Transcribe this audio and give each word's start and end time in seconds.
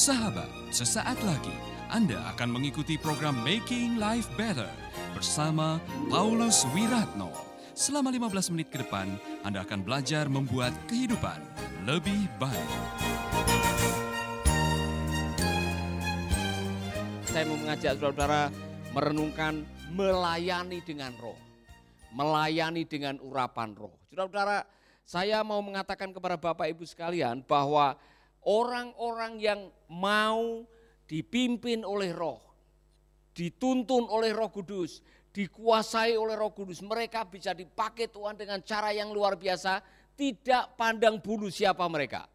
Sahabat, 0.00 0.48
sesaat 0.72 1.20
lagi 1.28 1.52
Anda 1.92 2.16
akan 2.32 2.56
mengikuti 2.56 2.96
program 2.96 3.36
Making 3.44 4.00
Life 4.00 4.32
Better 4.32 4.72
bersama 5.12 5.76
Paulus 6.08 6.64
Wiratno. 6.72 7.28
Selama 7.76 8.08
15 8.08 8.48
menit 8.56 8.72
ke 8.72 8.80
depan, 8.80 9.12
Anda 9.44 9.60
akan 9.60 9.84
belajar 9.84 10.24
membuat 10.32 10.72
kehidupan 10.88 11.36
lebih 11.84 12.32
baik. 12.40 12.72
Saya 17.28 17.44
mau 17.44 17.60
mengajak 17.60 18.00
saudara-saudara 18.00 18.48
merenungkan 18.96 19.68
melayani 19.92 20.80
dengan 20.80 21.12
roh. 21.20 21.36
Melayani 22.16 22.88
dengan 22.88 23.20
urapan 23.20 23.76
roh. 23.76 23.92
Saudara-saudara, 24.08 24.64
saya 25.04 25.44
mau 25.44 25.60
mengatakan 25.60 26.08
kepada 26.08 26.40
Bapak 26.40 26.72
Ibu 26.72 26.88
sekalian 26.88 27.44
bahwa 27.44 28.00
orang-orang 28.46 29.36
yang 29.40 29.60
mau 29.90 30.64
dipimpin 31.04 31.82
oleh 31.82 32.14
roh, 32.14 32.40
dituntun 33.34 34.06
oleh 34.06 34.30
roh 34.30 34.48
kudus, 34.48 35.02
dikuasai 35.34 36.14
oleh 36.14 36.38
roh 36.38 36.54
kudus, 36.54 36.80
mereka 36.80 37.26
bisa 37.26 37.50
dipakai 37.52 38.08
Tuhan 38.08 38.38
dengan 38.38 38.62
cara 38.62 38.94
yang 38.94 39.10
luar 39.10 39.34
biasa, 39.36 39.82
tidak 40.14 40.78
pandang 40.78 41.18
bulu 41.18 41.50
siapa 41.50 41.84
mereka. 41.90 42.28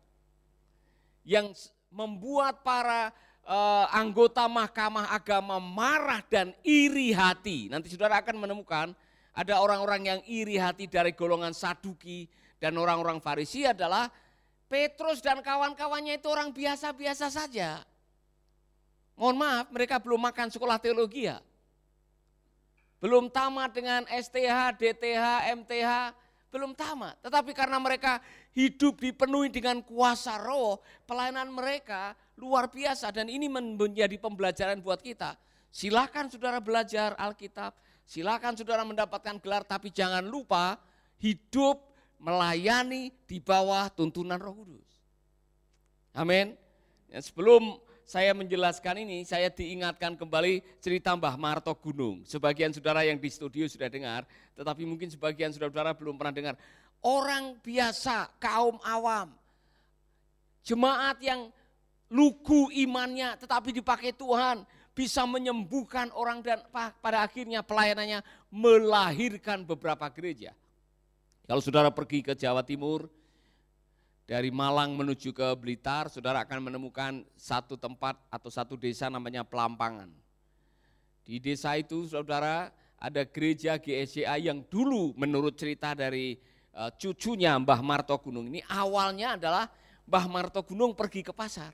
Yang 1.25 1.73
membuat 1.89 2.61
para 2.61 3.09
uh, 3.45 3.85
anggota 3.93 4.45
mahkamah 4.49 5.13
agama 5.13 5.57
marah 5.61 6.21
dan 6.27 6.51
iri 6.61 7.13
hati. 7.15 7.71
Nanti 7.71 7.93
saudara 7.93 8.19
akan 8.21 8.35
menemukan 8.35 8.91
ada 9.35 9.59
orang-orang 9.59 10.01
yang 10.05 10.19
iri 10.25 10.59
hati 10.59 10.87
dari 10.87 11.13
golongan 11.13 11.53
saduki 11.53 12.27
dan 12.59 12.75
orang-orang 12.79 13.19
farisi 13.19 13.67
adalah 13.67 14.07
Petrus 14.65 15.21
dan 15.21 15.45
kawan-kawannya 15.45 16.17
itu 16.17 16.27
orang 16.29 16.49
biasa-biasa 16.49 17.29
saja. 17.29 17.85
Mohon 19.15 19.37
maaf, 19.39 19.65
mereka 19.71 20.01
belum 20.01 20.19
makan 20.27 20.51
sekolah 20.51 20.81
teologi 20.81 21.29
ya. 21.29 21.39
Belum 22.99 23.29
tamat 23.29 23.71
dengan 23.71 24.01
STH, 24.09 24.75
DTH, 24.75 25.53
MTH, 25.55 25.91
belum 26.49 26.71
tamat. 26.73 27.15
Tetapi 27.21 27.51
karena 27.51 27.77
mereka 27.77 28.19
hidup 28.55 28.99
dipenuhi 29.03 29.51
dengan 29.51 29.83
kuasa 29.83 30.39
roh, 30.39 30.79
pelayanan 31.03 31.51
mereka 31.51 32.15
luar 32.39 32.71
biasa 32.71 33.11
dan 33.11 33.27
ini 33.27 33.51
menjadi 33.51 34.15
pembelajaran 34.19 34.79
buat 34.79 34.99
kita. 34.99 35.35
Silakan 35.71 36.31
saudara 36.31 36.63
belajar 36.63 37.15
Alkitab, 37.19 37.75
silakan 38.07 38.55
saudara 38.55 38.87
mendapatkan 38.87 39.35
gelar 39.43 39.67
tapi 39.67 39.91
jangan 39.91 40.23
lupa 40.23 40.79
hidup 41.19 41.94
melayani 42.19 43.11
di 43.25 43.37
bawah 43.39 43.87
tuntunan 43.91 44.39
Roh 44.39 44.55
Kudus. 44.55 44.89
Amin. 46.15 46.55
Ya, 47.11 47.19
sebelum 47.19 47.77
saya 48.05 48.31
menjelaskan 48.37 49.01
ini, 49.01 49.25
saya 49.25 49.49
diingatkan 49.49 50.13
kembali 50.13 50.61
cerita 50.77 51.11
Mbah 51.17 51.35
Marto 51.35 51.73
Gunung. 51.73 52.21
Sebagian 52.23 52.69
saudara 52.69 53.01
yang 53.01 53.17
di 53.17 53.29
studio 53.33 53.65
sudah 53.65 53.89
dengar, 53.89 54.23
tetapi 54.53 54.85
mungkin 54.85 55.09
sebagian 55.09 55.49
saudara-saudara 55.49 55.97
belum 55.97 56.15
pernah 56.15 56.33
dengar. 56.33 56.55
Orang 57.01 57.57
biasa, 57.61 58.29
kaum 58.37 58.77
awam, 58.85 59.33
jemaat 60.65 61.17
yang 61.21 61.49
lugu 62.09 62.69
imannya 62.73 63.37
tetapi 63.41 63.73
dipakai 63.73 64.13
Tuhan, 64.13 64.65
bisa 64.95 65.27
menyembuhkan 65.27 66.07
orang 66.15 66.39
dan 66.39 66.63
pada 66.71 67.25
akhirnya 67.25 67.59
pelayanannya 67.59 68.23
melahirkan 68.47 69.67
beberapa 69.67 70.07
gereja. 70.07 70.55
Kalau 71.45 71.61
saudara 71.61 71.93
pergi 71.93 72.25
ke 72.25 72.33
Jawa 72.33 72.65
Timur, 72.65 73.05
dari 74.25 74.49
Malang 74.49 74.97
menuju 74.97 75.29
ke 75.29 75.53
Blitar, 75.53 76.09
saudara 76.09 76.41
akan 76.41 76.73
menemukan 76.73 77.21
satu 77.37 77.77
tempat 77.77 78.17
atau 78.33 78.49
satu 78.49 78.73
desa 78.73 79.05
namanya 79.13 79.45
Pelampangan. 79.45 80.09
Di 81.21 81.37
desa 81.37 81.77
itu 81.77 82.09
saudara 82.09 82.73
ada 82.97 83.21
gereja 83.29 83.77
GSCA 83.77 84.41
yang 84.41 84.65
dulu 84.65 85.13
menurut 85.13 85.53
cerita 85.53 85.93
dari 85.93 86.33
uh, 86.73 86.89
cucunya 86.97 87.53
Mbah 87.61 87.81
Marto 87.85 88.17
Gunung 88.17 88.49
ini 88.49 88.65
awalnya 88.65 89.37
adalah 89.37 89.69
Mbah 90.09 90.25
Marto 90.25 90.65
Gunung 90.65 90.97
pergi 90.97 91.21
ke 91.21 91.29
pasar. 91.29 91.73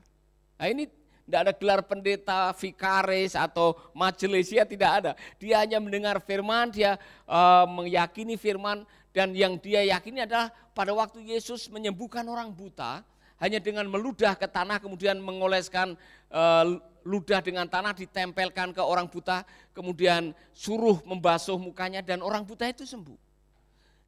Nah 0.60 0.68
ini 0.68 0.84
tidak 1.22 1.40
ada 1.48 1.52
gelar 1.54 1.80
pendeta, 1.86 2.40
vikaris 2.52 3.38
atau 3.38 3.78
majelis, 3.94 4.50
ya 4.50 4.66
tidak 4.66 4.90
ada. 4.90 5.12
Dia 5.38 5.62
hanya 5.62 5.78
mendengar 5.78 6.18
firman, 6.20 6.68
dia 6.74 6.98
uh, 7.24 7.64
meyakini 7.70 8.34
firman, 8.34 8.82
dan 9.14 9.32
yang 9.32 9.56
dia 9.60 9.86
yakini 9.86 10.26
adalah 10.26 10.50
pada 10.72 10.90
waktu 10.92 11.22
Yesus 11.22 11.70
menyembuhkan 11.70 12.26
orang 12.26 12.50
buta, 12.50 13.06
hanya 13.42 13.58
dengan 13.58 13.86
meludah 13.90 14.38
ke 14.38 14.46
tanah 14.46 14.78
kemudian 14.78 15.18
mengoleskan 15.18 15.98
uh, 16.30 16.78
ludah 17.02 17.42
dengan 17.42 17.66
tanah 17.66 17.94
ditempelkan 17.94 18.70
ke 18.70 18.82
orang 18.82 19.10
buta, 19.10 19.42
kemudian 19.74 20.30
suruh 20.54 21.02
membasuh 21.02 21.58
mukanya 21.58 22.02
dan 22.02 22.22
orang 22.22 22.46
buta 22.46 22.66
itu 22.70 22.86
sembuh. 22.86 23.18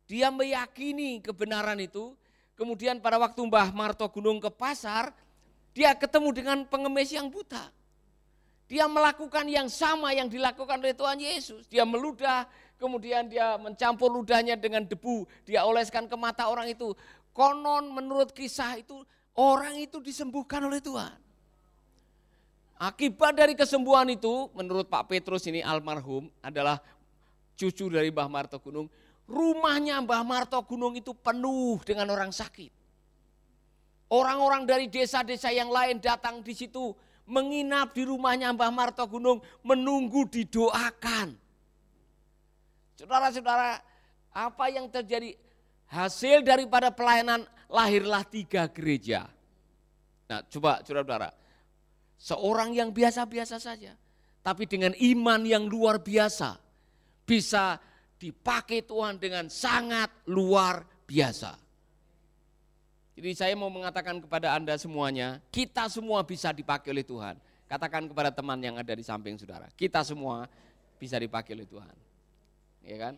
Dia 0.06 0.31
meyakini 0.31 1.19
kebenaran 1.25 1.81
itu, 1.81 2.14
kemudian 2.54 3.00
pada 3.02 3.19
waktu 3.19 3.41
Mbah 3.42 3.75
Marto 3.75 4.06
Gunung 4.06 4.38
ke 4.38 4.52
pasar, 4.52 5.10
dia 5.74 5.90
ketemu 5.92 6.30
dengan 6.30 6.58
pengemis 6.64 7.10
yang 7.10 7.26
buta. 7.26 7.68
Dia 8.70 8.88
melakukan 8.88 9.44
yang 9.44 9.68
sama 9.68 10.14
yang 10.16 10.30
dilakukan 10.30 10.80
oleh 10.80 10.96
Tuhan 10.96 11.20
Yesus. 11.20 11.68
Dia 11.68 11.84
meludah, 11.84 12.48
kemudian 12.80 13.28
dia 13.28 13.60
mencampur 13.60 14.08
ludahnya 14.08 14.56
dengan 14.56 14.86
debu, 14.86 15.28
dia 15.44 15.66
oleskan 15.66 16.08
ke 16.08 16.16
mata 16.16 16.48
orang 16.48 16.70
itu. 16.72 16.96
Konon 17.34 17.90
menurut 17.90 18.30
kisah 18.30 18.78
itu 18.78 19.02
orang 19.34 19.76
itu 19.82 19.98
disembuhkan 19.98 20.62
oleh 20.64 20.78
Tuhan. 20.78 21.18
Akibat 22.78 23.34
dari 23.34 23.54
kesembuhan 23.54 24.06
itu, 24.10 24.50
menurut 24.54 24.86
Pak 24.86 25.10
Petrus 25.10 25.46
ini 25.46 25.62
almarhum 25.62 26.30
adalah 26.42 26.78
cucu 27.54 27.86
dari 27.90 28.10
Mbah 28.10 28.30
Marto 28.30 28.58
Gunung, 28.58 28.90
rumahnya 29.30 30.02
Mbah 30.02 30.22
Marto 30.26 30.58
Gunung 30.66 30.94
itu 30.98 31.14
penuh 31.14 31.78
dengan 31.86 32.10
orang 32.10 32.34
sakit. 32.34 32.83
Orang-orang 34.12 34.69
dari 34.69 34.87
desa-desa 34.92 35.48
yang 35.50 35.72
lain 35.72 35.98
datang 35.98 36.44
di 36.44 36.53
situ 36.53 36.92
menginap 37.25 37.97
di 37.97 38.04
rumahnya 38.04 38.53
Mbah 38.53 38.72
Marto 38.72 39.04
Gunung 39.09 39.41
menunggu 39.65 40.28
didoakan. 40.28 41.32
Saudara-saudara, 42.94 43.81
apa 44.31 44.64
yang 44.70 44.87
terjadi 44.93 45.34
hasil 45.88 46.44
daripada 46.44 46.93
pelayanan 46.93 47.48
lahirlah 47.72 48.22
tiga 48.28 48.69
gereja. 48.69 49.26
Nah, 50.28 50.44
coba 50.47 50.84
saudara-saudara, 50.84 51.32
seorang 52.20 52.70
yang 52.76 52.93
biasa-biasa 52.93 53.56
saja, 53.56 53.97
tapi 54.44 54.69
dengan 54.69 54.93
iman 54.94 55.41
yang 55.43 55.64
luar 55.64 56.04
biasa, 56.04 56.60
bisa 57.25 57.81
dipakai 58.20 58.84
Tuhan 58.84 59.16
dengan 59.16 59.48
sangat 59.48 60.28
luar 60.28 60.84
biasa. 61.09 61.63
Jadi 63.14 63.30
saya 63.34 63.54
mau 63.54 63.70
mengatakan 63.70 64.19
kepada 64.19 64.58
Anda 64.58 64.75
semuanya, 64.75 65.38
kita 65.54 65.86
semua 65.86 66.26
bisa 66.26 66.50
dipakai 66.50 66.91
oleh 66.91 67.06
Tuhan. 67.06 67.38
Katakan 67.70 68.10
kepada 68.10 68.34
teman 68.34 68.58
yang 68.58 68.75
ada 68.75 68.92
di 68.92 69.02
samping 69.06 69.38
saudara, 69.38 69.70
kita 69.78 70.02
semua 70.02 70.50
bisa 70.98 71.16
dipakai 71.19 71.54
oleh 71.54 71.66
Tuhan 71.66 71.94
ya 72.84 72.97
kan? 73.10 73.14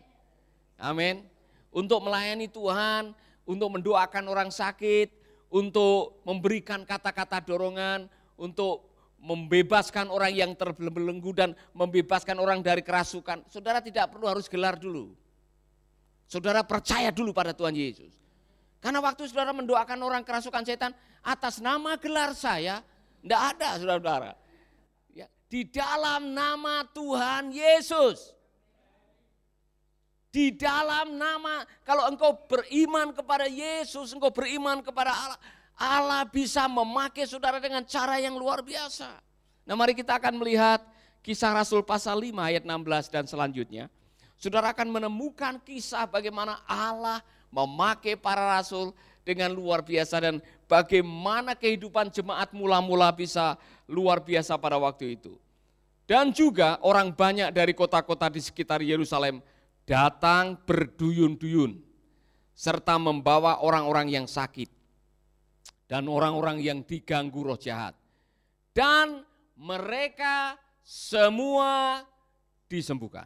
Amin. 0.79 1.27
Untuk 1.69 1.99
melayani 2.01 2.47
Tuhan, 2.47 3.11
untuk 3.43 3.69
mendoakan 3.77 4.23
orang 4.31 4.49
sakit, 4.49 5.11
untuk 5.51 6.23
memberikan 6.23 6.87
kata-kata 6.87 7.43
dorongan, 7.43 8.07
untuk 8.39 8.87
membebaskan 9.17 10.13
orang 10.13 10.31
yang 10.31 10.51
terbelenggu 10.55 11.31
dan 11.35 11.51
membebaskan 11.75 12.37
orang 12.39 12.63
dari 12.63 12.81
kerasukan. 12.81 13.45
Saudara 13.51 13.83
tidak 13.83 14.13
perlu 14.13 14.29
harus 14.29 14.47
gelar 14.47 14.77
dulu. 14.79 15.13
Saudara 16.27 16.61
percaya 16.61 17.09
dulu 17.09 17.31
pada 17.33 17.51
Tuhan 17.51 17.73
Yesus. 17.75 18.13
Karena 18.77 19.01
waktu 19.01 19.25
saudara 19.25 19.51
mendoakan 19.53 19.99
orang 20.05 20.21
kerasukan 20.21 20.63
setan 20.63 20.93
atas 21.25 21.57
nama 21.57 21.97
gelar 21.97 22.37
saya, 22.37 22.85
tidak 23.25 23.41
ada 23.55 23.69
saudara-saudara. 23.81 24.31
Ya, 25.11 25.27
di 25.49 25.65
dalam 25.65 26.31
nama 26.31 26.85
Tuhan 26.93 27.49
Yesus. 27.49 28.37
Di 30.27 30.53
dalam 30.53 31.17
nama, 31.17 31.65
kalau 31.81 32.05
engkau 32.05 32.45
beriman 32.45 33.09
kepada 33.09 33.49
Yesus, 33.49 34.13
engkau 34.13 34.29
beriman 34.29 34.85
kepada 34.85 35.09
Allah, 35.09 35.39
Allah 35.77 36.21
bisa 36.29 36.69
memakai 36.69 37.25
saudara 37.25 37.57
dengan 37.57 37.81
cara 37.85 38.21
yang 38.21 38.37
luar 38.37 38.61
biasa. 38.61 39.09
Nah 39.65 39.73
mari 39.73 39.97
kita 39.97 40.17
akan 40.17 40.37
melihat 40.37 40.81
kisah 41.25 41.53
Rasul 41.53 41.81
pasal 41.81 42.17
5 42.21 42.33
ayat 42.37 42.63
16 42.65 43.13
dan 43.13 43.25
selanjutnya. 43.25 43.85
Saudara 44.37 44.73
akan 44.73 44.93
menemukan 44.93 45.57
kisah 45.65 46.05
bagaimana 46.05 46.61
Allah 46.69 47.25
memakai 47.51 48.19
para 48.19 48.57
rasul 48.57 48.91
dengan 49.27 49.51
luar 49.51 49.83
biasa 49.83 50.23
dan 50.23 50.35
bagaimana 50.71 51.51
kehidupan 51.51 52.11
jemaat 52.11 52.55
mula-mula 52.55 53.11
bisa 53.11 53.59
luar 53.87 54.23
biasa 54.23 54.55
pada 54.55 54.79
waktu 54.79 55.19
itu. 55.19 55.35
Dan 56.07 56.31
juga 56.31 56.79
orang 56.87 57.11
banyak 57.11 57.51
dari 57.51 57.75
kota-kota 57.75 58.31
di 58.31 58.39
sekitar 58.39 58.79
Yerusalem 58.79 59.43
datang 59.83 60.55
berduyun-duyun 60.63 61.83
serta 62.55 62.95
membawa 62.95 63.59
orang-orang 63.59 64.15
yang 64.15 64.25
sakit 64.27 64.71
dan 65.87 66.07
orang-orang 66.07 66.63
yang 66.63 66.79
diganggu 66.83 67.43
roh 67.43 67.59
jahat. 67.59 67.95
dan 68.77 69.25
mereka 69.57 70.53
semua 70.85 72.05
disembuhkan. 72.69 73.25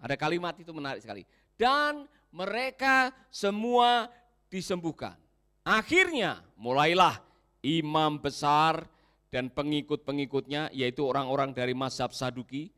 Ada 0.00 0.16
kalimat 0.16 0.56
itu 0.56 0.72
menarik 0.72 1.04
sekali. 1.04 1.28
Dan 1.60 2.08
mereka 2.32 3.12
semua 3.28 4.08
disembuhkan. 4.48 5.14
Akhirnya 5.62 6.42
mulailah 6.58 7.20
imam 7.62 8.18
besar 8.18 8.88
dan 9.30 9.52
pengikut-pengikutnya 9.52 10.74
yaitu 10.74 11.06
orang-orang 11.06 11.54
dari 11.54 11.76
mazhab 11.76 12.10
Saduki 12.10 12.72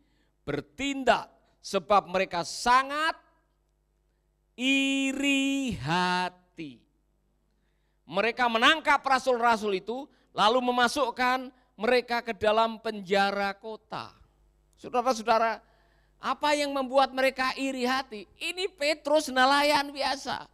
bertindak 0.45 1.33
sebab 1.65 2.13
mereka 2.13 2.45
sangat 2.45 3.17
iri 4.55 5.75
hati. 5.81 6.83
Mereka 8.05 8.45
menangkap 8.53 9.01
rasul-rasul 9.01 9.81
itu 9.81 10.05
lalu 10.37 10.61
memasukkan 10.61 11.49
mereka 11.75 12.21
ke 12.21 12.37
dalam 12.37 12.79
penjara 12.79 13.57
kota. 13.57 14.13
Saudara-saudara, 14.77 15.65
apa 16.25 16.57
yang 16.57 16.73
membuat 16.73 17.13
mereka 17.13 17.53
iri 17.53 17.85
hati? 17.85 18.25
Ini 18.41 18.73
Petrus 18.73 19.29
nelayan 19.29 19.93
biasa. 19.93 20.49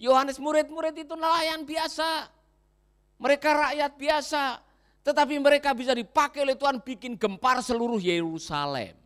Yohanes 0.00 0.40
murid-murid 0.40 0.96
itu 0.96 1.12
nelayan 1.12 1.60
biasa. 1.68 2.32
Mereka 3.20 3.48
rakyat 3.52 3.92
biasa. 4.00 4.64
Tetapi 5.04 5.36
mereka 5.36 5.76
bisa 5.76 5.92
dipakai 5.92 6.40
oleh 6.40 6.56
Tuhan 6.56 6.80
bikin 6.80 7.20
gempar 7.20 7.60
seluruh 7.60 8.00
Yerusalem. 8.00 8.96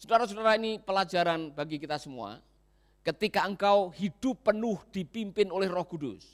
Saudara-saudara 0.00 0.56
ini 0.56 0.80
pelajaran 0.80 1.52
bagi 1.52 1.76
kita 1.76 2.00
semua. 2.00 2.40
Ketika 3.04 3.44
engkau 3.44 3.92
hidup 3.92 4.40
penuh 4.40 4.80
dipimpin 4.88 5.52
oleh 5.52 5.68
roh 5.68 5.84
kudus. 5.84 6.24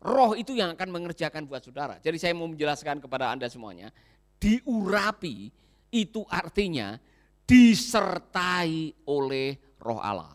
Roh 0.00 0.32
itu 0.32 0.56
yang 0.56 0.72
akan 0.72 0.88
mengerjakan 0.88 1.44
buat 1.44 1.60
saudara. 1.60 2.00
Jadi 2.00 2.16
saya 2.16 2.32
mau 2.32 2.48
menjelaskan 2.48 3.04
kepada 3.04 3.28
anda 3.28 3.52
semuanya. 3.52 3.92
Diurapi 4.40 5.65
itu 5.90 6.26
artinya 6.28 6.98
disertai 7.46 8.92
oleh 9.06 9.78
roh 9.78 10.02
Allah. 10.02 10.34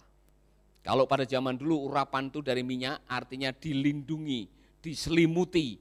Kalau 0.82 1.06
pada 1.06 1.28
zaman 1.28 1.60
dulu 1.60 1.92
urapan 1.92 2.32
itu 2.34 2.42
dari 2.42 2.66
minyak 2.66 3.06
artinya 3.06 3.54
dilindungi, 3.54 4.50
diselimuti, 4.82 5.78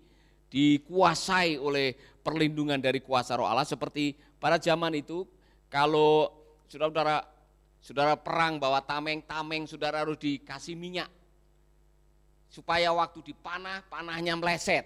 dikuasai 0.52 1.56
oleh 1.56 1.96
perlindungan 2.20 2.76
dari 2.76 3.00
kuasa 3.00 3.38
roh 3.38 3.48
Allah. 3.48 3.64
Seperti 3.64 4.12
pada 4.36 4.60
zaman 4.60 4.92
itu 4.98 5.24
kalau 5.72 6.28
saudara-saudara 6.68 7.24
saudara 7.80 8.14
perang 8.14 8.60
bawa 8.60 8.84
tameng-tameng 8.84 9.64
saudara 9.64 10.04
harus 10.04 10.20
dikasih 10.20 10.76
minyak. 10.76 11.08
Supaya 12.50 12.90
waktu 12.90 13.22
dipanah, 13.30 13.86
panahnya 13.86 14.34
meleset. 14.34 14.84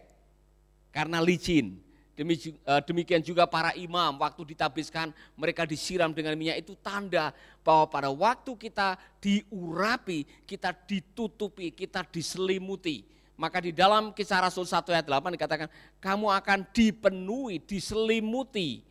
Karena 0.92 1.18
licin. 1.18 1.80
Eh, 2.14 2.80
demikian 2.86 3.18
juga 3.18 3.42
para 3.42 3.74
imam 3.74 4.14
waktu 4.22 4.54
ditabiskan 4.54 5.10
mereka 5.34 5.66
disiram 5.66 6.14
dengan 6.14 6.38
minyak 6.38 6.62
itu 6.62 6.78
tanda 6.78 7.34
bahwa 7.66 7.90
pada 7.90 8.06
waktu 8.14 8.54
kita 8.54 8.94
diurapi, 9.18 10.46
kita 10.46 10.70
ditutupi, 10.86 11.74
kita 11.74 12.06
diselimuti. 12.06 13.02
Maka 13.34 13.58
di 13.58 13.74
dalam 13.74 14.14
kisah 14.14 14.46
Rasul 14.46 14.62
1 14.62 14.94
ayat 14.94 15.10
8 15.10 15.34
dikatakan 15.34 15.66
kamu 15.98 16.30
akan 16.38 16.58
dipenuhi, 16.70 17.58
diselimuti 17.58 18.86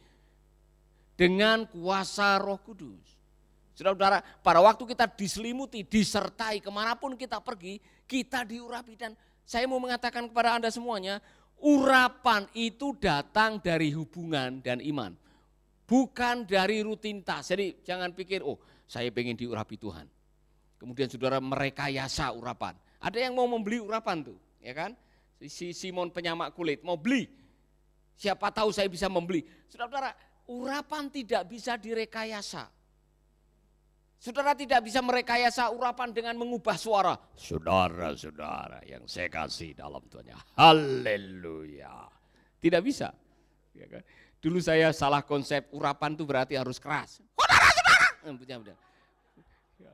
dengan 1.16 1.64
kuasa 1.64 2.44
roh 2.44 2.60
kudus. 2.60 3.24
Saudara-saudara, 3.72 4.20
pada 4.44 4.60
waktu 4.60 4.84
kita 4.84 5.08
diselimuti, 5.16 5.80
disertai 5.88 6.60
ke 6.60 6.68
mana 6.68 6.94
pun 7.00 7.16
kita 7.16 7.40
pergi, 7.40 7.80
kita 8.04 8.44
diurapi. 8.44 9.00
Dan 9.00 9.16
saya 9.48 9.64
mau 9.64 9.80
mengatakan 9.80 10.28
kepada 10.28 10.60
Anda 10.60 10.70
semuanya, 10.70 11.24
Urapan 11.64 12.44
itu 12.60 12.92
datang 13.00 13.64
dari 13.64 13.96
hubungan 13.96 14.60
dan 14.60 14.84
iman. 14.84 15.16
Bukan 15.88 16.44
dari 16.44 16.84
rutinitas. 16.84 17.48
Jadi 17.56 17.80
jangan 17.88 18.12
pikir, 18.12 18.44
oh 18.44 18.60
saya 18.84 19.08
pengen 19.16 19.40
diurapi 19.40 19.80
Tuhan. 19.80 20.04
Kemudian 20.76 21.08
saudara 21.08 21.40
merekayasa 21.40 22.36
urapan. 22.36 22.76
Ada 23.00 23.24
yang 23.24 23.40
mau 23.40 23.48
membeli 23.48 23.80
urapan 23.80 24.28
tuh, 24.28 24.36
ya 24.60 24.76
kan? 24.76 24.92
Si 25.40 25.72
Simon 25.72 26.12
penyamak 26.12 26.52
kulit 26.52 26.84
mau 26.84 27.00
beli. 27.00 27.28
Siapa 28.20 28.52
tahu 28.52 28.76
saya 28.76 28.92
bisa 28.92 29.08
membeli. 29.08 29.48
Saudara-saudara, 29.72 30.12
urapan 30.52 31.08
tidak 31.08 31.48
bisa 31.48 31.80
direkayasa. 31.80 32.68
Saudara 34.24 34.56
tidak 34.56 34.88
bisa 34.88 35.04
merekayasa 35.04 35.68
urapan 35.76 36.16
dengan 36.16 36.40
mengubah 36.40 36.80
suara. 36.80 37.20
Saudara-saudara 37.36 38.80
yang 38.88 39.04
saya 39.04 39.28
kasih 39.28 39.76
dalam 39.76 40.00
Tuhan. 40.08 40.32
Haleluya. 40.56 42.08
Tidak 42.56 42.80
bisa. 42.80 43.12
Ya 43.76 43.84
kan? 43.92 44.00
Dulu 44.40 44.64
saya 44.64 44.96
salah 44.96 45.28
konsep 45.28 45.68
urapan 45.76 46.16
itu 46.16 46.24
berarti 46.24 46.56
harus 46.56 46.80
keras. 46.80 47.20
Saudara-saudara. 48.24 48.80
Ya. 49.76 49.92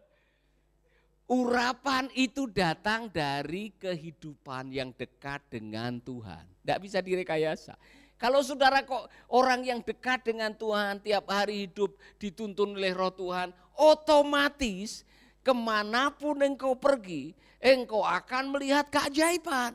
Urapan 1.26 2.14
itu 2.14 2.46
datang 2.54 3.10
dari 3.10 3.74
kehidupan 3.82 4.70
yang 4.70 4.94
dekat 4.94 5.42
dengan 5.50 5.98
Tuhan. 6.06 6.46
Tidak 6.62 6.78
bisa 6.78 7.02
direkayasa. 7.02 7.74
Kalau 8.20 8.44
saudara 8.44 8.84
kok 8.84 9.08
orang 9.32 9.64
yang 9.64 9.80
dekat 9.80 10.28
dengan 10.28 10.52
Tuhan 10.52 11.00
tiap 11.00 11.32
hari 11.32 11.64
hidup 11.64 11.96
dituntun 12.20 12.76
oleh 12.76 12.92
roh 12.92 13.16
Tuhan, 13.16 13.56
otomatis 13.80 15.08
ke 15.40 15.56
mana 15.56 16.12
pun 16.12 16.36
engkau 16.44 16.76
pergi, 16.76 17.32
engkau 17.64 18.04
akan 18.04 18.52
melihat 18.52 18.92
keajaiban. 18.92 19.72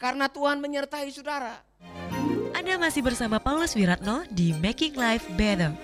Karena 0.00 0.32
Tuhan 0.32 0.64
menyertai 0.64 1.12
saudara. 1.12 1.60
Anda 2.56 2.80
masih 2.80 3.04
bersama 3.04 3.36
Paulus 3.36 3.76
Wiratno 3.76 4.24
di 4.32 4.56
Making 4.56 4.96
Life 4.96 5.28
Better. 5.36 5.76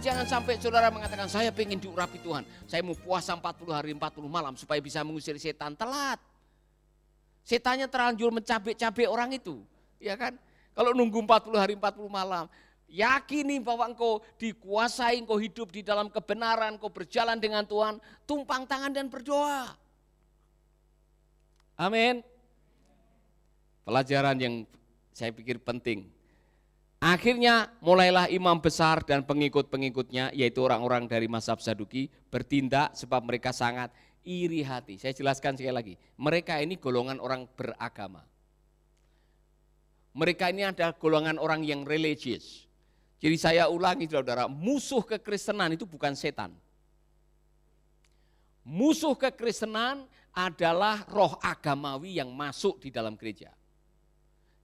Jangan 0.00 0.26
sampai 0.26 0.56
saudara 0.56 0.88
mengatakan 0.88 1.28
saya 1.28 1.52
pengen 1.52 1.76
diurapi 1.76 2.18
Tuhan. 2.22 2.42
Saya 2.64 2.80
mau 2.80 2.96
puasa 2.96 3.36
40 3.36 3.70
hari 3.70 3.90
40 3.92 4.00
malam 4.26 4.54
supaya 4.56 4.80
bisa 4.80 5.04
mengusir 5.04 5.36
setan. 5.36 5.76
Telat. 5.76 6.18
Setannya 7.46 7.86
terlanjur 7.86 8.34
mencabik-cabik 8.34 9.06
orang 9.06 9.36
itu. 9.36 9.62
Ya 10.02 10.18
kan? 10.18 10.34
Kalau 10.74 10.90
nunggu 10.96 11.22
40 11.22 11.54
hari 11.56 11.74
40 11.78 12.08
malam. 12.10 12.50
Yakini 12.86 13.58
bahwa 13.58 13.90
engkau 13.90 14.22
dikuasai, 14.38 15.18
engkau 15.18 15.38
hidup 15.42 15.74
di 15.74 15.82
dalam 15.82 16.06
kebenaran, 16.06 16.78
engkau 16.78 16.90
berjalan 16.90 17.38
dengan 17.38 17.66
Tuhan. 17.66 17.98
Tumpang 18.24 18.64
tangan 18.64 18.94
dan 18.94 19.10
berdoa. 19.10 19.74
Amin. 21.76 22.24
Pelajaran 23.86 24.38
yang 24.40 24.54
saya 25.12 25.30
pikir 25.30 25.62
penting 25.62 26.15
Akhirnya 27.06 27.70
mulailah 27.78 28.26
imam 28.34 28.58
besar 28.58 28.98
dan 29.06 29.22
pengikut-pengikutnya 29.22 30.34
yaitu 30.34 30.58
orang-orang 30.66 31.06
dari 31.06 31.30
mazhab 31.30 31.62
Saduki 31.62 32.10
bertindak 32.34 32.98
sebab 32.98 33.22
mereka 33.22 33.54
sangat 33.54 33.94
iri 34.26 34.66
hati. 34.66 34.98
Saya 34.98 35.14
jelaskan 35.14 35.54
sekali 35.54 35.70
lagi, 35.70 35.94
mereka 36.18 36.58
ini 36.58 36.74
golongan 36.74 37.22
orang 37.22 37.46
beragama. 37.54 38.26
Mereka 40.18 40.50
ini 40.50 40.66
adalah 40.66 40.98
golongan 40.98 41.38
orang 41.38 41.62
yang 41.62 41.86
religius. 41.86 42.66
Jadi 43.22 43.36
saya 43.38 43.70
ulangi 43.70 44.10
saudara, 44.10 44.50
musuh 44.50 45.06
kekristenan 45.06 45.78
itu 45.78 45.86
bukan 45.86 46.18
setan. 46.18 46.58
Musuh 48.66 49.14
kekristenan 49.14 50.10
adalah 50.34 51.06
roh 51.06 51.38
agamawi 51.38 52.18
yang 52.18 52.34
masuk 52.34 52.82
di 52.82 52.90
dalam 52.90 53.14
gereja. 53.14 53.55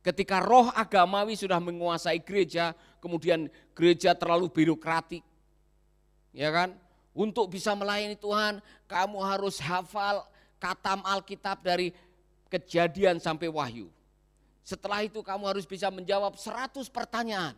Ketika 0.03 0.43
roh 0.43 0.67
agamawi 0.75 1.39
sudah 1.39 1.63
menguasai 1.63 2.19
gereja, 2.19 2.75
kemudian 2.99 3.47
gereja 3.71 4.19
terlalu 4.19 4.51
birokratik. 4.51 5.23
Ya 6.35 6.51
kan? 6.51 6.75
Untuk 7.15 7.47
bisa 7.47 7.71
melayani 7.79 8.19
Tuhan, 8.19 8.59
kamu 8.91 9.19
harus 9.23 9.63
hafal 9.63 10.27
katam 10.59 11.07
Alkitab 11.07 11.63
dari 11.63 11.95
kejadian 12.51 13.23
sampai 13.23 13.47
wahyu. 13.47 13.95
Setelah 14.67 15.07
itu 15.07 15.23
kamu 15.23 15.45
harus 15.55 15.67
bisa 15.67 15.87
menjawab 15.91 16.35
100 16.35 16.83
pertanyaan. 16.91 17.55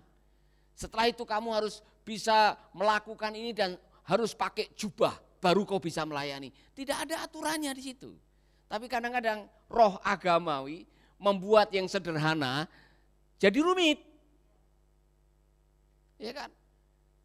Setelah 0.76 1.08
itu 1.08 1.24
kamu 1.24 1.48
harus 1.48 1.80
bisa 2.04 2.60
melakukan 2.76 3.32
ini 3.32 3.56
dan 3.56 3.80
harus 4.04 4.36
pakai 4.36 4.68
jubah 4.76 5.16
baru 5.40 5.64
kau 5.64 5.80
bisa 5.80 6.04
melayani. 6.04 6.52
Tidak 6.76 7.08
ada 7.08 7.24
aturannya 7.24 7.72
di 7.72 7.82
situ. 7.84 8.12
Tapi 8.68 8.88
kadang-kadang 8.88 9.44
roh 9.68 10.00
agamawi 10.00 10.88
membuat 11.18 11.70
yang 11.74 11.86
sederhana 11.86 12.66
jadi 13.38 13.58
rumit. 13.60 14.00
Ya 16.16 16.32
kan? 16.32 16.50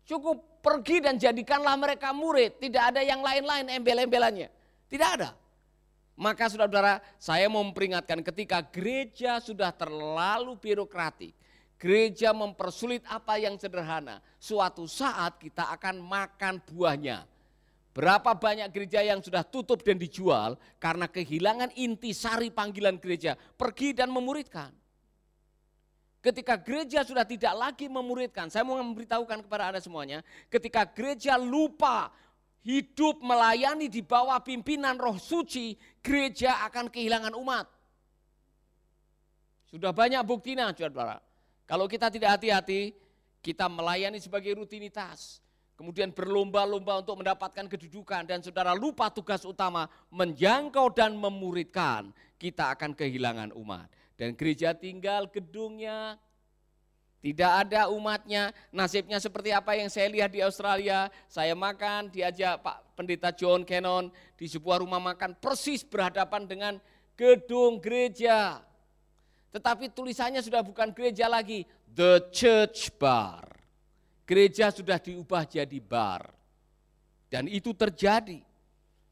Cukup 0.04 0.42
pergi 0.60 1.00
dan 1.00 1.16
jadikanlah 1.16 1.78
mereka 1.78 2.10
murid, 2.12 2.58
tidak 2.58 2.92
ada 2.92 3.02
yang 3.06 3.22
lain-lain 3.22 3.80
embel-embelannya. 3.80 4.50
Tidak 4.90 5.10
ada. 5.22 5.38
Maka 6.20 6.52
saudara-saudara, 6.52 7.00
saya 7.16 7.48
mau 7.48 7.64
memperingatkan 7.64 8.20
ketika 8.20 8.60
gereja 8.60 9.40
sudah 9.40 9.72
terlalu 9.72 10.60
birokratik, 10.60 11.32
gereja 11.80 12.36
mempersulit 12.36 13.06
apa 13.08 13.40
yang 13.40 13.56
sederhana, 13.56 14.20
suatu 14.36 14.84
saat 14.84 15.40
kita 15.40 15.72
akan 15.80 16.04
makan 16.04 16.60
buahnya. 16.68 17.24
Berapa 17.90 18.38
banyak 18.38 18.70
gereja 18.70 19.02
yang 19.02 19.18
sudah 19.20 19.42
tutup 19.42 19.82
dan 19.82 19.98
dijual 19.98 20.56
karena 20.78 21.10
kehilangan 21.10 21.74
inti 21.74 22.14
sari 22.14 22.54
panggilan 22.54 23.02
gereja, 23.02 23.34
pergi 23.34 23.98
dan 23.98 24.14
memuridkan. 24.14 24.70
Ketika 26.20 26.60
gereja 26.60 27.02
sudah 27.02 27.24
tidak 27.24 27.56
lagi 27.56 27.88
memuridkan, 27.88 28.52
saya 28.52 28.68
mau 28.68 28.78
memberitahukan 28.78 29.48
kepada 29.48 29.74
Anda 29.74 29.82
semuanya, 29.82 30.20
ketika 30.52 30.86
gereja 30.86 31.40
lupa 31.40 32.12
hidup 32.62 33.24
melayani 33.24 33.88
di 33.88 34.04
bawah 34.04 34.38
pimpinan 34.44 35.00
roh 35.00 35.16
suci, 35.16 35.80
gereja 36.04 36.62
akan 36.68 36.92
kehilangan 36.92 37.34
umat. 37.40 37.66
Sudah 39.72 39.96
banyak 39.96 40.22
buktinya, 40.28 40.70
saudara. 40.76 41.24
Kalau 41.66 41.88
kita 41.88 42.12
tidak 42.12 42.38
hati-hati, 42.38 42.94
kita 43.40 43.72
melayani 43.72 44.20
sebagai 44.20 44.60
rutinitas 44.60 45.40
kemudian 45.80 46.12
berlomba-lomba 46.12 47.00
untuk 47.00 47.24
mendapatkan 47.24 47.72
kedudukan 47.72 48.28
dan 48.28 48.44
saudara 48.44 48.76
lupa 48.76 49.08
tugas 49.08 49.48
utama 49.48 49.88
menjangkau 50.12 50.92
dan 50.92 51.16
memuridkan, 51.16 52.12
kita 52.36 52.76
akan 52.76 52.92
kehilangan 52.92 53.56
umat. 53.56 53.88
Dan 54.20 54.36
gereja 54.36 54.76
tinggal 54.76 55.32
gedungnya, 55.32 56.20
tidak 57.24 57.52
ada 57.64 57.88
umatnya, 57.88 58.52
nasibnya 58.76 59.24
seperti 59.24 59.56
apa 59.56 59.80
yang 59.80 59.88
saya 59.88 60.12
lihat 60.12 60.36
di 60.36 60.44
Australia. 60.44 61.08
Saya 61.32 61.56
makan, 61.56 62.12
diajak 62.12 62.60
Pak 62.60 63.00
Pendeta 63.00 63.32
John 63.32 63.64
Cannon 63.64 64.12
di 64.36 64.52
sebuah 64.52 64.84
rumah 64.84 65.00
makan 65.00 65.40
persis 65.40 65.88
berhadapan 65.88 66.44
dengan 66.44 66.74
gedung 67.16 67.80
gereja. 67.80 68.60
Tetapi 69.56 69.96
tulisannya 69.96 70.44
sudah 70.44 70.60
bukan 70.60 70.92
gereja 70.92 71.32
lagi, 71.32 71.64
The 71.88 72.28
Church 72.36 72.92
Bar. 73.00 73.59
Gereja 74.30 74.70
sudah 74.70 75.02
diubah 75.02 75.42
jadi 75.50 75.82
bar. 75.82 76.30
Dan 77.34 77.50
itu 77.50 77.74
terjadi. 77.74 78.46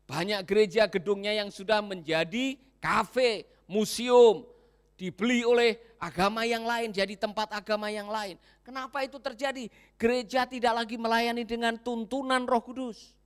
Banyak 0.06 0.46
gereja 0.46 0.86
gedungnya 0.86 1.34
yang 1.34 1.50
sudah 1.50 1.82
menjadi 1.82 2.54
kafe, 2.78 3.50
museum, 3.66 4.46
dibeli 4.94 5.42
oleh 5.42 5.82
agama 5.98 6.46
yang 6.46 6.62
lain, 6.62 6.94
jadi 6.94 7.18
tempat 7.18 7.50
agama 7.50 7.90
yang 7.90 8.06
lain. 8.14 8.38
Kenapa 8.62 9.02
itu 9.02 9.18
terjadi? 9.18 9.66
Gereja 9.98 10.46
tidak 10.46 10.86
lagi 10.86 11.02
melayani 11.02 11.42
dengan 11.42 11.74
tuntunan 11.82 12.46
Roh 12.46 12.62
Kudus. 12.62 13.18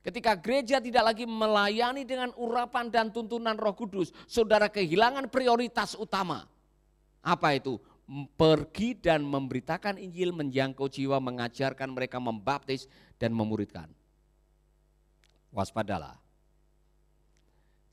Ketika 0.00 0.32
gereja 0.38 0.80
tidak 0.80 1.12
lagi 1.12 1.28
melayani 1.28 2.08
dengan 2.08 2.32
urapan 2.38 2.88
dan 2.88 3.12
tuntunan 3.12 3.58
Roh 3.58 3.76
Kudus, 3.76 4.14
saudara 4.24 4.70
kehilangan 4.70 5.28
prioritas 5.28 5.92
utama. 5.98 6.48
Apa 7.20 7.52
itu? 7.52 7.76
Pergi 8.34 8.98
dan 8.98 9.22
memberitakan 9.22 9.94
Injil, 9.96 10.34
menjangkau 10.34 10.90
jiwa, 10.90 11.22
mengajarkan 11.22 11.94
mereka 11.94 12.18
membaptis 12.18 12.90
dan 13.16 13.30
memuridkan. 13.30 13.86
Waspadalah. 15.54 16.18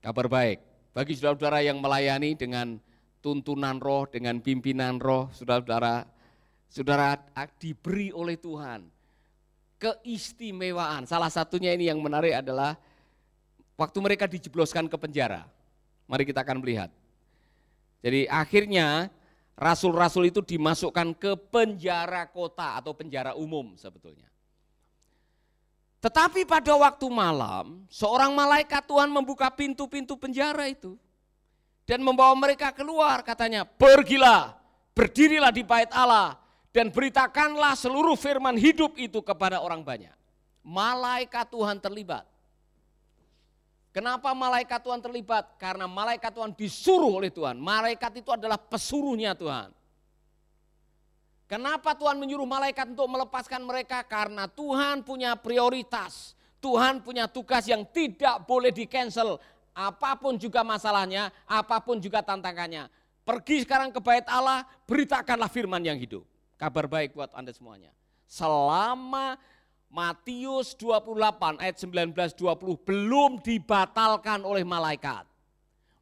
Kabar 0.01 0.25
baik 0.29 0.61
bagi 0.93 1.13
saudara-saudara 1.17 1.61
yang 1.65 1.77
melayani 1.81 2.33
dengan 2.33 2.81
tuntunan 3.21 3.77
roh, 3.77 4.09
dengan 4.09 4.41
pimpinan 4.41 4.97
roh, 4.97 5.29
saudara-saudara, 5.33 6.05
saudara 6.69 7.17
diberi 7.57 8.09
oleh 8.13 8.37
Tuhan 8.37 8.97
keistimewaan. 9.77 11.05
Salah 11.05 11.29
satunya 11.29 11.73
ini 11.73 11.89
yang 11.89 12.01
menarik 12.01 12.33
adalah 12.33 12.77
waktu 13.77 13.97
mereka 14.01 14.25
dijebloskan 14.25 14.89
ke 14.89 14.97
penjara. 14.97 15.45
Mari 16.09 16.25
kita 16.25 16.41
akan 16.41 16.61
melihat. 16.61 16.89
Jadi 18.01 18.29
akhirnya 18.29 19.09
rasul-rasul 19.57 20.29
itu 20.29 20.45
dimasukkan 20.45 21.17
ke 21.17 21.33
penjara 21.49 22.29
kota 22.29 22.77
atau 22.77 22.93
penjara 22.93 23.33
umum 23.33 23.73
sebetulnya. 23.73 24.29
Tetapi 25.97 26.45
pada 26.45 26.77
waktu 26.77 27.09
malam, 27.09 27.83
seorang 27.89 28.29
malaikat 28.37 28.85
Tuhan 28.85 29.09
membuka 29.09 29.49
pintu-pintu 29.49 30.13
penjara 30.13 30.69
itu 30.69 30.93
dan 31.89 32.05
membawa 32.05 32.37
mereka 32.37 32.69
keluar 32.69 33.25
katanya, 33.25 33.65
"Pergilah, 33.65 34.53
berdirilah 34.93 35.49
di 35.49 35.65
bait 35.65 35.89
Allah 35.89 36.37
dan 36.69 36.93
beritakanlah 36.93 37.73
seluruh 37.73 38.13
firman 38.13 38.53
hidup 38.61 38.93
itu 39.01 39.25
kepada 39.25 39.57
orang 39.57 39.81
banyak." 39.81 40.13
Malaikat 40.61 41.49
Tuhan 41.49 41.81
terlibat. 41.81 42.29
Kenapa 43.97 44.29
malaikat 44.37 44.77
Tuhan 44.85 45.01
terlibat? 45.01 45.57
Karena 45.57 45.89
malaikat 45.89 46.29
Tuhan 46.29 46.53
disuruh 46.53 47.17
oleh 47.17 47.33
Tuhan. 47.33 47.57
Malaikat 47.57 48.21
itu 48.21 48.29
adalah 48.29 48.61
pesuruhnya 48.61 49.33
Tuhan. 49.33 49.73
Kenapa 51.49 51.97
Tuhan 51.97 52.21
menyuruh 52.21 52.45
malaikat 52.45 52.93
untuk 52.93 53.09
melepaskan 53.09 53.65
mereka? 53.65 54.05
Karena 54.05 54.45
Tuhan 54.45 55.01
punya 55.01 55.33
prioritas. 55.33 56.37
Tuhan 56.61 57.01
punya 57.01 57.25
tugas 57.25 57.65
yang 57.65 57.89
tidak 57.89 58.45
boleh 58.45 58.69
di 58.69 58.85
cancel. 58.85 59.41
Apa 59.73 60.13
pun 60.13 60.37
juga 60.37 60.61
masalahnya, 60.61 61.33
apa 61.49 61.81
pun 61.81 61.97
juga 61.97 62.21
tantangannya. 62.21 62.93
Pergi 63.25 63.65
sekarang 63.65 63.89
ke 63.89 63.97
bait 63.97 64.29
Allah, 64.29 64.61
beritakanlah 64.85 65.49
firman 65.49 65.81
yang 65.81 65.97
hidup. 65.97 66.21
Kabar 66.53 66.85
baik 66.85 67.17
buat 67.17 67.33
Anda 67.33 67.49
semuanya. 67.49 67.89
Selama 68.29 69.41
Matius 69.87 70.75
28 70.75 71.63
ayat 71.63 71.75
19 71.79 72.11
20 72.13 72.87
belum 72.87 73.39
dibatalkan 73.39 74.43
oleh 74.43 74.67
malaikat. 74.67 75.23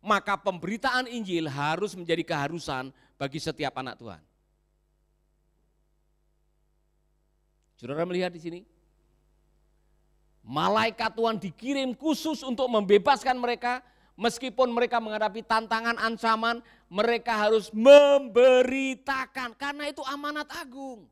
Maka 0.05 0.37
pemberitaan 0.37 1.09
Injil 1.09 1.49
harus 1.49 1.97
menjadi 1.97 2.21
keharusan 2.21 2.93
bagi 3.17 3.41
setiap 3.41 3.73
anak 3.81 3.97
Tuhan. 3.97 4.21
Saudara 7.75 8.05
melihat 8.05 8.29
di 8.33 8.41
sini? 8.41 8.59
Malaikat 10.45 11.17
Tuhan 11.17 11.41
dikirim 11.41 11.97
khusus 11.97 12.45
untuk 12.45 12.69
membebaskan 12.69 13.33
mereka 13.41 13.81
meskipun 14.13 14.71
mereka 14.71 15.01
menghadapi 15.03 15.43
tantangan 15.43 15.97
ancaman, 15.99 16.63
mereka 16.87 17.49
harus 17.49 17.73
memberitakan 17.75 19.57
karena 19.57 19.91
itu 19.91 20.01
amanat 20.05 20.47
agung. 20.55 21.09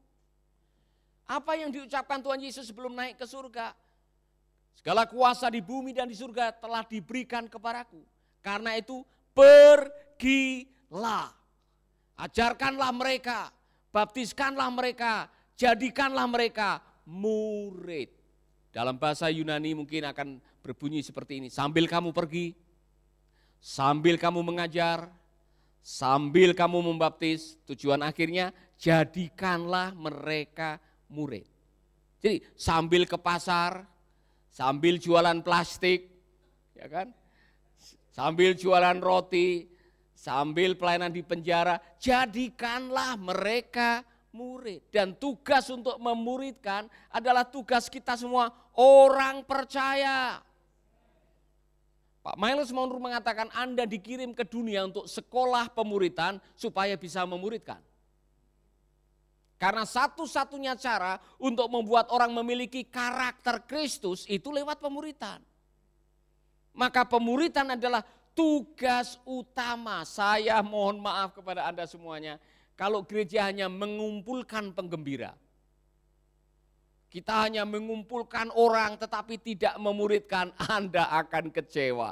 Apa 1.28 1.56
yang 1.56 1.72
diucapkan 1.72 2.20
Tuhan 2.20 2.40
Yesus 2.44 2.68
sebelum 2.68 2.94
naik 2.94 3.20
ke 3.20 3.26
surga? 3.26 3.72
Segala 4.76 5.08
kuasa 5.08 5.48
di 5.48 5.64
bumi 5.64 5.96
dan 5.96 6.12
di 6.12 6.18
surga 6.18 6.52
telah 6.60 6.84
diberikan 6.84 7.48
kepadaku. 7.48 8.04
Karena 8.44 8.76
itu 8.76 9.02
pergilah. 9.32 11.32
Ajarkanlah 12.20 12.92
mereka, 12.94 13.50
baptiskanlah 13.90 14.70
mereka, 14.70 15.32
jadikanlah 15.56 16.28
mereka 16.30 16.84
murid. 17.08 18.12
Dalam 18.74 18.98
bahasa 18.98 19.30
Yunani 19.30 19.78
mungkin 19.78 20.04
akan 20.10 20.42
berbunyi 20.62 21.02
seperti 21.02 21.40
ini. 21.40 21.50
Sambil 21.50 21.86
kamu 21.86 22.12
pergi, 22.12 22.58
sambil 23.64 24.20
kamu 24.20 24.44
mengajar, 24.44 25.08
sambil 25.80 26.52
kamu 26.52 26.92
membaptis, 26.92 27.56
tujuan 27.70 28.02
akhirnya 28.02 28.52
jadikanlah 28.76 29.96
mereka 29.96 30.82
murid. 31.10 31.46
Jadi 32.24 32.40
sambil 32.56 33.04
ke 33.04 33.20
pasar, 33.20 33.84
sambil 34.48 34.96
jualan 34.96 35.44
plastik, 35.44 36.08
ya 36.78 36.88
kan? 36.88 37.12
Sambil 38.14 38.54
jualan 38.54 39.02
roti, 39.02 39.68
sambil 40.14 40.78
pelayanan 40.78 41.12
di 41.12 41.26
penjara, 41.26 41.82
jadikanlah 42.00 43.18
mereka 43.20 44.06
murid. 44.32 44.88
Dan 44.88 45.20
tugas 45.20 45.68
untuk 45.68 46.00
memuridkan 46.00 46.88
adalah 47.12 47.44
tugas 47.44 47.92
kita 47.92 48.16
semua 48.16 48.54
orang 48.78 49.44
percaya. 49.44 50.40
Pak 52.24 52.40
Miles 52.40 52.72
Monroe 52.72 53.04
mengatakan 53.04 53.52
Anda 53.52 53.84
dikirim 53.84 54.32
ke 54.32 54.48
dunia 54.48 54.88
untuk 54.88 55.12
sekolah 55.12 55.68
pemuritan 55.76 56.40
supaya 56.56 56.96
bisa 56.96 57.28
memuridkan. 57.28 57.84
Karena 59.64 59.88
satu-satunya 59.88 60.76
cara 60.76 61.16
untuk 61.40 61.72
membuat 61.72 62.12
orang 62.12 62.36
memiliki 62.36 62.84
karakter 62.84 63.64
Kristus 63.64 64.28
itu 64.28 64.52
lewat 64.52 64.84
pemuritan. 64.84 65.40
Maka 66.76 67.08
pemuritan 67.08 67.72
adalah 67.72 68.04
tugas 68.36 69.16
utama. 69.24 70.04
Saya 70.04 70.60
mohon 70.60 71.00
maaf 71.00 71.32
kepada 71.32 71.64
Anda 71.64 71.88
semuanya. 71.88 72.44
Kalau 72.76 73.08
gereja 73.08 73.48
hanya 73.48 73.72
mengumpulkan 73.72 74.76
penggembira. 74.76 75.32
Kita 77.08 77.48
hanya 77.48 77.64
mengumpulkan 77.64 78.52
orang 78.52 79.00
tetapi 79.00 79.40
tidak 79.40 79.80
memuridkan, 79.80 80.52
Anda 80.76 81.08
akan 81.24 81.56
kecewa. 81.56 82.12